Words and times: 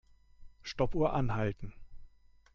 Stoppuhr 0.63 1.13
anhalten. 1.13 1.73